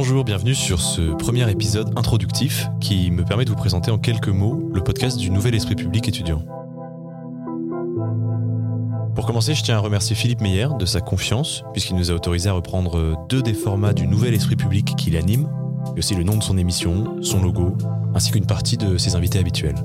[0.00, 4.28] Bonjour, bienvenue sur ce premier épisode introductif qui me permet de vous présenter en quelques
[4.28, 6.44] mots le podcast du Nouvel Esprit Public étudiant.
[9.16, 12.48] Pour commencer, je tiens à remercier Philippe Meyer de sa confiance, puisqu'il nous a autorisé
[12.48, 15.50] à reprendre deux des formats du Nouvel Esprit Public qu'il anime,
[15.96, 17.76] et aussi le nom de son émission, son logo,
[18.14, 19.84] ainsi qu'une partie de ses invités habituels.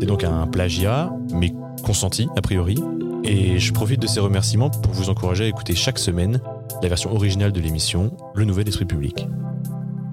[0.00, 1.52] C'est donc un plagiat, mais
[1.84, 2.82] consenti a priori,
[3.22, 6.40] et je profite de ces remerciements pour vous encourager à écouter chaque semaine
[6.84, 9.26] la version originale de l'émission, Le Nouvel Esprit Public.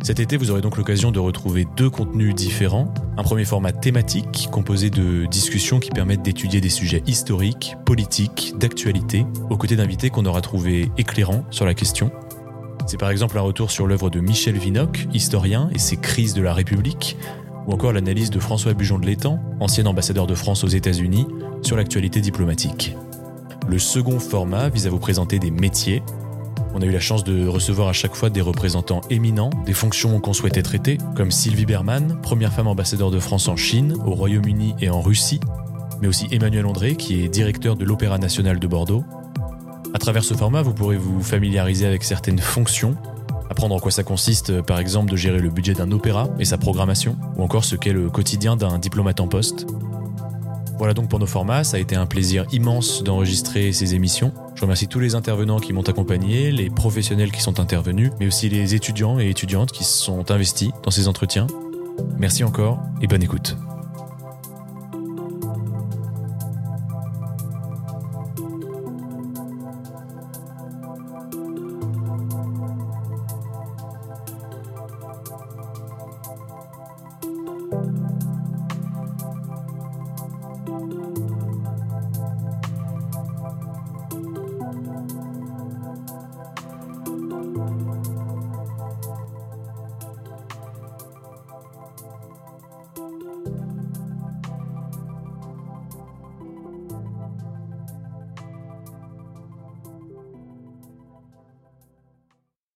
[0.04, 2.94] Cet été, vous aurez donc l'occasion de retrouver deux contenus différents.
[3.18, 9.26] Un premier format thématique, composé de discussions qui permettent d'étudier des sujets historiques, politiques, d'actualité,
[9.49, 12.10] aux côtés d'invités qu'on aura trouvés éclairants sur la question.
[12.88, 16.41] C'est par exemple un retour sur l'œuvre de Michel Vinocq, historien, et ses crises de
[16.41, 17.18] la République,
[17.68, 21.27] ou encore l'analyse de François Bujon de l'Étang, ancien ambassadeur de France aux États-Unis,
[21.63, 22.96] sur l'actualité diplomatique.
[23.68, 26.02] Le second format vise à vous présenter des métiers,
[26.74, 30.20] on a eu la chance de recevoir à chaque fois des représentants éminents des fonctions
[30.20, 34.76] qu'on souhaitait traiter, comme Sylvie Berman, première femme ambassadeur de France en Chine, au Royaume-Uni
[34.80, 35.40] et en Russie,
[36.02, 39.04] mais aussi Emmanuel André, qui est directeur de l'Opéra national de Bordeaux.
[39.94, 42.96] À travers ce format, vous pourrez vous familiariser avec certaines fonctions,
[43.50, 46.58] apprendre en quoi ça consiste, par exemple, de gérer le budget d'un opéra et sa
[46.58, 49.68] programmation, ou encore ce qu'est le quotidien d'un diplomate en poste.
[50.82, 54.34] Voilà donc pour nos formats, ça a été un plaisir immense d'enregistrer ces émissions.
[54.55, 58.49] Je remercie tous les intervenants qui m'ont accompagné, les professionnels qui sont intervenus, mais aussi
[58.49, 61.46] les étudiants et étudiantes qui se sont investis dans ces entretiens.
[62.18, 63.55] Merci encore et bonne écoute.